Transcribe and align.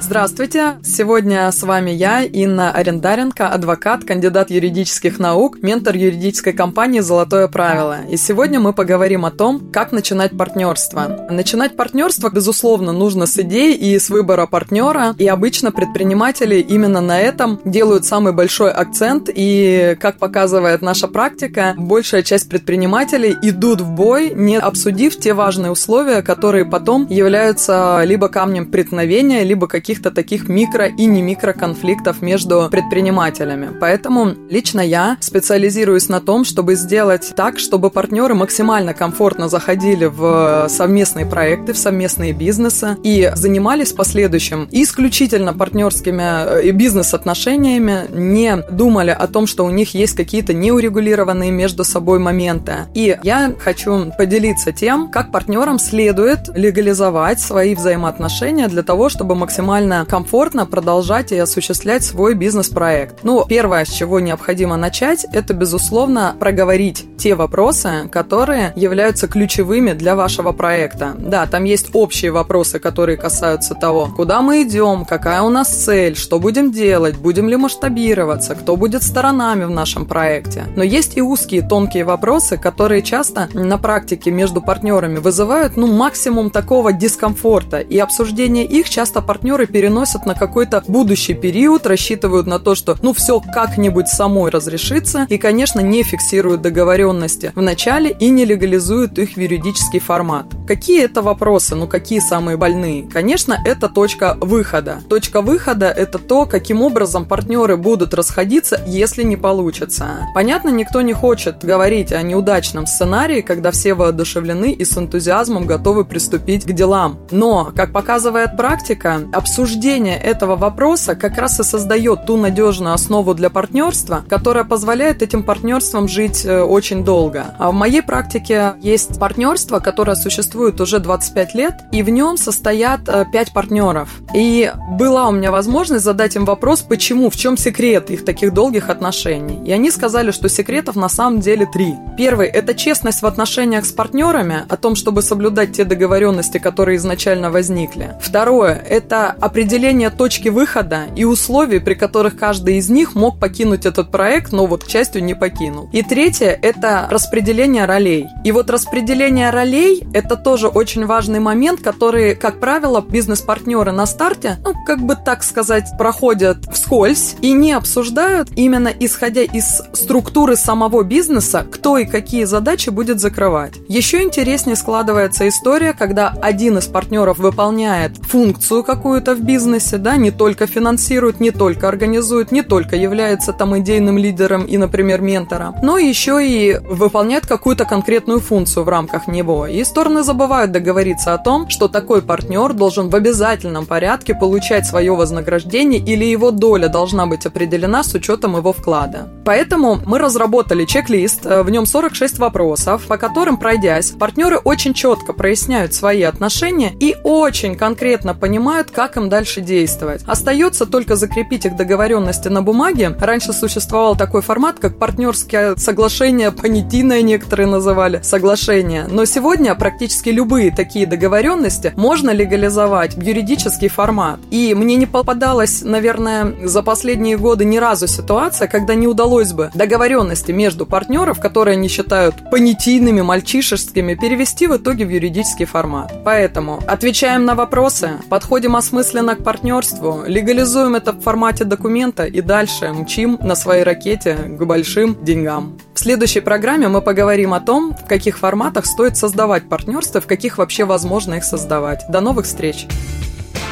Здравствуйте! 0.00 0.74
Сегодня 0.84 1.50
с 1.50 1.62
вами 1.62 1.90
я, 1.90 2.22
Инна 2.22 2.72
Арендаренко, 2.72 3.48
адвокат, 3.48 4.04
кандидат 4.04 4.50
юридических 4.50 5.18
наук, 5.18 5.62
ментор 5.62 5.96
юридической 5.96 6.52
компании 6.52 7.00
«Золотое 7.00 7.48
правило». 7.48 8.00
И 8.10 8.18
сегодня 8.18 8.60
мы 8.60 8.74
поговорим 8.74 9.24
о 9.24 9.30
том, 9.30 9.70
как 9.72 9.92
начинать 9.92 10.36
партнерство. 10.36 11.26
Начинать 11.30 11.74
партнерство, 11.76 12.28
безусловно, 12.28 12.92
нужно 12.92 13.26
с 13.26 13.38
идей 13.38 13.74
и 13.74 13.98
с 13.98 14.10
выбора 14.10 14.46
партнера. 14.46 15.14
И 15.18 15.26
обычно 15.26 15.72
предприниматели 15.72 16.56
именно 16.56 17.00
на 17.00 17.18
этом 17.18 17.60
делают 17.64 18.04
самый 18.04 18.34
большой 18.34 18.70
акцент. 18.70 19.30
И, 19.34 19.96
как 20.00 20.18
показывает 20.18 20.82
наша 20.82 21.08
практика, 21.08 21.74
большая 21.78 22.22
часть 22.22 22.50
предпринимателей 22.50 23.36
идут 23.40 23.80
в 23.80 23.90
бой, 23.90 24.32
не 24.34 24.58
обсудив 24.58 25.18
те 25.18 25.32
важные 25.32 25.72
условия, 25.72 26.20
которые 26.20 26.66
потом 26.66 27.06
являются 27.08 28.02
либо 28.04 28.28
камнем 28.28 28.66
преткновения, 28.66 29.44
либо 29.44 29.66
каких 29.66 29.93
каких-то 29.94 30.10
таких 30.10 30.48
микро 30.48 30.86
и 30.86 31.06
не 31.06 31.22
микро 31.22 31.52
конфликтов 31.52 32.20
между 32.20 32.68
предпринимателями. 32.68 33.68
Поэтому 33.80 34.34
лично 34.50 34.80
я 34.80 35.16
специализируюсь 35.20 36.08
на 36.08 36.20
том, 36.20 36.44
чтобы 36.44 36.74
сделать 36.74 37.32
так, 37.36 37.60
чтобы 37.60 37.90
партнеры 37.90 38.34
максимально 38.34 38.92
комфортно 38.92 39.48
заходили 39.48 40.06
в 40.06 40.66
совместные 40.68 41.26
проекты, 41.26 41.74
в 41.74 41.78
совместные 41.78 42.32
бизнесы 42.32 42.96
и 43.04 43.30
занимались 43.36 43.92
последующим 43.92 44.66
исключительно 44.72 45.52
партнерскими 45.52 46.68
э, 46.68 46.70
бизнес-отношениями, 46.72 48.06
не 48.12 48.56
думали 48.72 49.10
о 49.10 49.28
том, 49.28 49.46
что 49.46 49.64
у 49.64 49.70
них 49.70 49.94
есть 49.94 50.16
какие-то 50.16 50.54
неурегулированные 50.54 51.52
между 51.52 51.84
собой 51.84 52.18
моменты. 52.18 52.72
И 52.94 53.16
я 53.22 53.52
хочу 53.60 54.12
поделиться 54.18 54.72
тем, 54.72 55.08
как 55.08 55.30
партнерам 55.30 55.78
следует 55.78 56.48
легализовать 56.52 57.38
свои 57.38 57.76
взаимоотношения 57.76 58.66
для 58.66 58.82
того, 58.82 59.08
чтобы 59.08 59.36
максимально 59.36 59.73
максимально 59.74 60.06
комфортно 60.06 60.66
продолжать 60.66 61.32
и 61.32 61.38
осуществлять 61.38 62.04
свой 62.04 62.34
бизнес-проект. 62.34 63.24
Ну, 63.24 63.44
первое, 63.48 63.84
с 63.84 63.88
чего 63.88 64.20
необходимо 64.20 64.76
начать, 64.76 65.26
это, 65.32 65.52
безусловно, 65.52 66.36
проговорить 66.38 67.06
те 67.18 67.34
вопросы, 67.34 68.08
которые 68.12 68.72
являются 68.76 69.26
ключевыми 69.26 69.92
для 69.92 70.14
вашего 70.14 70.52
проекта. 70.52 71.14
Да, 71.18 71.46
там 71.46 71.64
есть 71.64 71.88
общие 71.92 72.30
вопросы, 72.30 72.78
которые 72.78 73.16
касаются 73.16 73.74
того, 73.74 74.10
куда 74.14 74.42
мы 74.42 74.62
идем, 74.62 75.04
какая 75.04 75.42
у 75.42 75.50
нас 75.50 75.68
цель, 75.68 76.14
что 76.14 76.38
будем 76.38 76.70
делать, 76.70 77.16
будем 77.16 77.48
ли 77.48 77.56
масштабироваться, 77.56 78.54
кто 78.54 78.76
будет 78.76 79.02
сторонами 79.02 79.64
в 79.64 79.70
нашем 79.70 80.06
проекте. 80.06 80.66
Но 80.76 80.84
есть 80.84 81.16
и 81.16 81.22
узкие, 81.22 81.62
тонкие 81.62 82.04
вопросы, 82.04 82.58
которые 82.58 83.02
часто 83.02 83.48
на 83.54 83.78
практике 83.78 84.30
между 84.30 84.60
партнерами 84.60 85.18
вызывают, 85.18 85.76
ну, 85.76 85.88
максимум 85.88 86.50
такого 86.50 86.92
дискомфорта, 86.92 87.80
и 87.80 87.98
обсуждение 87.98 88.64
их 88.64 88.88
часто 88.88 89.20
партнеры 89.20 89.63
переносят 89.66 90.26
на 90.26 90.34
какой-то 90.34 90.82
будущий 90.86 91.34
период, 91.34 91.86
рассчитывают 91.86 92.46
на 92.46 92.58
то, 92.58 92.74
что 92.74 92.96
ну 93.02 93.12
все 93.12 93.40
как-нибудь 93.40 94.08
самой 94.08 94.50
разрешится, 94.50 95.26
и, 95.28 95.38
конечно, 95.38 95.80
не 95.80 96.02
фиксируют 96.02 96.62
договоренности 96.62 97.52
в 97.54 97.62
начале 97.62 98.10
и 98.10 98.30
не 98.30 98.44
легализуют 98.44 99.18
их 99.18 99.34
в 99.34 99.40
юридический 99.40 100.00
формат. 100.00 100.46
Какие 100.66 101.04
это 101.04 101.22
вопросы? 101.22 101.74
Ну, 101.74 101.86
какие 101.86 102.20
самые 102.20 102.56
больные? 102.56 103.02
Конечно, 103.02 103.58
это 103.64 103.88
точка 103.88 104.36
выхода. 104.40 104.98
Точка 105.08 105.42
выхода– 105.42 105.86
это 105.96 106.18
то, 106.18 106.46
каким 106.46 106.82
образом 106.82 107.26
партнеры 107.26 107.76
будут 107.76 108.14
расходиться, 108.14 108.82
если 108.86 109.22
не 109.22 109.36
получится. 109.36 110.26
Понятно, 110.34 110.70
никто 110.70 111.02
не 111.02 111.12
хочет 111.12 111.64
говорить 111.64 112.12
о 112.12 112.22
неудачном 112.22 112.86
сценарии, 112.86 113.40
когда 113.40 113.70
все 113.70 113.94
воодушевлены 113.94 114.72
и 114.72 114.84
с 114.84 114.96
энтузиазмом 114.96 115.66
готовы 115.66 116.04
приступить 116.04 116.64
к 116.64 116.72
делам. 116.72 117.18
Но, 117.30 117.72
как 117.76 117.92
показывает 117.92 118.56
практика, 118.56 119.20
обсуждение 119.32 119.53
обсуждение 119.54 120.18
этого 120.18 120.56
вопроса 120.56 121.14
как 121.14 121.38
раз 121.38 121.60
и 121.60 121.62
создает 121.62 122.26
ту 122.26 122.36
надежную 122.36 122.92
основу 122.92 123.34
для 123.34 123.50
партнерства, 123.50 124.24
которая 124.28 124.64
позволяет 124.64 125.22
этим 125.22 125.44
партнерствам 125.44 126.08
жить 126.08 126.44
э, 126.44 126.60
очень 126.60 127.04
долго. 127.04 127.54
А 127.60 127.70
в 127.70 127.74
моей 127.74 128.02
практике 128.02 128.74
есть 128.80 129.20
партнерство, 129.20 129.78
которое 129.78 130.16
существует 130.16 130.80
уже 130.80 130.98
25 130.98 131.54
лет, 131.54 131.74
и 131.92 132.02
в 132.02 132.08
нем 132.08 132.36
состоят 132.36 133.04
5 133.04 133.32
э, 133.32 133.52
партнеров. 133.54 134.08
И 134.34 134.72
была 134.98 135.28
у 135.28 135.30
меня 135.30 135.52
возможность 135.52 136.04
задать 136.04 136.34
им 136.34 136.46
вопрос, 136.46 136.80
почему, 136.80 137.30
в 137.30 137.36
чем 137.36 137.56
секрет 137.56 138.10
их 138.10 138.24
таких 138.24 138.52
долгих 138.52 138.90
отношений. 138.90 139.64
И 139.64 139.70
они 139.70 139.92
сказали, 139.92 140.32
что 140.32 140.48
секретов 140.48 140.96
на 140.96 141.08
самом 141.08 141.38
деле 141.38 141.64
три. 141.72 141.94
Первый– 142.18 142.48
это 142.48 142.74
честность 142.74 143.22
в 143.22 143.26
отношениях 143.26 143.84
с 143.84 143.92
партнерами, 143.92 144.64
о 144.68 144.76
том, 144.76 144.96
чтобы 144.96 145.22
соблюдать 145.22 145.74
те 145.76 145.84
договоренности, 145.84 146.58
которые 146.58 146.96
изначально 146.96 147.52
возникли. 147.52 148.16
Второе– 148.20 148.74
это 148.90 149.36
определение 149.44 150.08
точки 150.08 150.48
выхода 150.48 151.02
и 151.14 151.24
условий, 151.24 151.78
при 151.78 151.92
которых 151.92 152.38
каждый 152.38 152.78
из 152.78 152.88
них 152.88 153.14
мог 153.14 153.38
покинуть 153.38 153.84
этот 153.84 154.10
проект, 154.10 154.52
но 154.52 154.66
вот, 154.66 154.84
к 154.84 154.88
счастью, 154.88 155.22
не 155.22 155.34
покинул. 155.34 155.90
И 155.92 156.02
третье– 156.02 156.58
это 156.62 157.06
распределение 157.10 157.84
ролей. 157.84 158.26
И 158.42 158.52
вот 158.52 158.70
распределение 158.70 159.50
ролей– 159.50 160.02
это 160.14 160.36
тоже 160.36 160.68
очень 160.68 161.04
важный 161.04 161.40
момент, 161.40 161.82
который, 161.82 162.34
как 162.34 162.58
правило, 162.58 163.04
бизнес-партнеры 163.06 163.92
на 163.92 164.06
старте, 164.06 164.56
ну, 164.64 164.72
как 164.86 165.00
бы 165.00 165.14
так 165.14 165.42
сказать, 165.44 165.90
проходят 165.98 166.64
вскользь 166.72 167.36
и 167.42 167.52
не 167.52 167.72
обсуждают 167.72 168.48
именно 168.56 168.88
исходя 168.98 169.42
из 169.42 169.82
структуры 169.92 170.56
самого 170.56 171.02
бизнеса, 171.02 171.66
кто 171.70 171.98
и 171.98 172.06
какие 172.06 172.44
задачи 172.44 172.88
будет 172.88 173.20
закрывать. 173.20 173.74
Еще 173.88 174.22
интереснее 174.22 174.76
складывается 174.76 175.46
история, 175.46 175.92
когда 175.92 176.34
один 176.40 176.78
из 176.78 176.86
партнеров 176.86 177.36
выполняет 177.36 178.16
функцию 178.24 178.82
какую-то 178.82 179.33
в 179.34 179.42
бизнесе, 179.42 179.98
да, 179.98 180.16
не 180.16 180.30
только 180.30 180.66
финансирует, 180.66 181.40
не 181.40 181.50
только 181.50 181.88
организует, 181.88 182.52
не 182.52 182.62
только 182.62 182.96
является 182.96 183.52
там 183.52 183.78
идейным 183.78 184.18
лидером 184.18 184.64
и, 184.64 184.76
например, 184.76 185.20
ментором, 185.20 185.76
но 185.82 185.98
еще 185.98 186.46
и 186.46 186.78
выполняет 186.78 187.46
какую-то 187.46 187.84
конкретную 187.84 188.40
функцию 188.40 188.84
в 188.84 188.88
рамках 188.88 189.28
него. 189.28 189.66
И 189.66 189.82
стороны 189.84 190.22
забывают 190.22 190.72
договориться 190.72 191.34
о 191.34 191.38
том, 191.38 191.68
что 191.68 191.88
такой 191.88 192.22
партнер 192.22 192.72
должен 192.72 193.08
в 193.08 193.16
обязательном 193.16 193.86
порядке 193.86 194.34
получать 194.34 194.86
свое 194.86 195.14
вознаграждение 195.14 196.00
или 196.00 196.24
его 196.24 196.50
доля 196.50 196.88
должна 196.88 197.26
быть 197.26 197.46
определена 197.46 198.02
с 198.02 198.14
учетом 198.14 198.56
его 198.56 198.72
вклада. 198.72 199.28
Поэтому 199.44 200.00
мы 200.06 200.18
разработали 200.18 200.84
чек-лист, 200.84 201.44
э, 201.44 201.62
в 201.62 201.70
нем 201.70 201.86
46 201.86 202.38
вопросов, 202.38 203.06
по 203.06 203.16
которым, 203.16 203.56
пройдясь, 203.56 204.10
партнеры 204.10 204.58
очень 204.58 204.94
четко 204.94 205.32
проясняют 205.32 205.94
свои 205.94 206.22
отношения 206.22 206.92
и 206.98 207.16
очень 207.22 207.76
конкретно 207.76 208.34
понимают, 208.34 208.90
как 208.90 209.16
им 209.16 209.23
дальше 209.28 209.60
действовать. 209.60 210.22
Остается 210.26 210.86
только 210.86 211.16
закрепить 211.16 211.64
их 211.64 211.76
договоренности 211.76 212.48
на 212.48 212.62
бумаге. 212.62 213.16
Раньше 213.20 213.52
существовал 213.52 214.16
такой 214.16 214.42
формат, 214.42 214.78
как 214.78 214.98
партнерские 214.98 215.76
соглашения, 215.76 216.50
понятийное 216.50 217.22
некоторые 217.22 217.66
называли 217.66 218.20
соглашения. 218.22 219.06
Но 219.08 219.24
сегодня 219.24 219.74
практически 219.74 220.30
любые 220.30 220.70
такие 220.70 221.06
договоренности 221.06 221.92
можно 221.96 222.30
легализовать 222.30 223.14
в 223.14 223.20
юридический 223.20 223.88
формат. 223.88 224.40
И 224.50 224.74
мне 224.74 224.96
не 224.96 225.06
попадалось, 225.06 225.82
наверное, 225.82 226.54
за 226.64 226.82
последние 226.82 227.36
годы 227.36 227.64
ни 227.64 227.78
разу 227.78 228.06
ситуация, 228.06 228.68
когда 228.68 228.94
не 228.94 229.06
удалось 229.06 229.52
бы 229.52 229.70
договоренности 229.74 230.52
между 230.52 230.86
партнеров, 230.86 231.40
которые 231.40 231.74
они 231.74 231.88
считают 231.88 232.50
понятийными, 232.50 233.20
мальчишескими, 233.20 234.14
перевести 234.14 234.66
в 234.66 234.76
итоге 234.76 235.04
в 235.04 235.10
юридический 235.10 235.64
формат. 235.64 236.12
Поэтому 236.24 236.80
отвечаем 236.86 237.44
на 237.44 237.54
вопросы, 237.54 238.12
подходим 238.28 238.76
осмысленно 238.76 239.13
к 239.22 239.44
партнерству, 239.44 240.24
легализуем 240.26 240.96
это 240.96 241.12
в 241.12 241.20
формате 241.20 241.64
документа 241.64 242.24
и 242.24 242.40
дальше 242.40 242.92
мчим 242.92 243.38
на 243.40 243.54
своей 243.54 243.84
ракете 243.84 244.34
к 244.34 244.64
большим 244.64 245.24
деньгам. 245.24 245.78
В 245.94 246.00
следующей 246.00 246.40
программе 246.40 246.88
мы 246.88 247.00
поговорим 247.00 247.54
о 247.54 247.60
том, 247.60 247.94
в 247.94 248.06
каких 248.06 248.38
форматах 248.38 248.86
стоит 248.86 249.16
создавать 249.16 249.68
партнерство, 249.68 250.20
в 250.20 250.26
каких 250.26 250.58
вообще 250.58 250.84
возможно 250.84 251.34
их 251.34 251.44
создавать. 251.44 252.04
До 252.08 252.20
новых 252.20 252.46
встреч! 252.46 252.86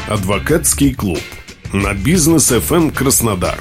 Адвокатский 0.08 0.94
клуб 0.94 1.20
на 1.72 1.94
бизнес 1.94 2.52
FM 2.52 2.92
Краснодар. 2.92 3.58